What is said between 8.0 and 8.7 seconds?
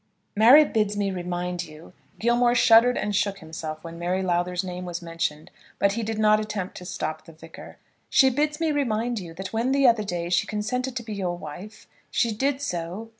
"she bids